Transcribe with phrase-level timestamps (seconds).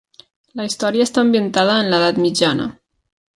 [0.61, 2.67] La història està ambientada en l'edat mitjana.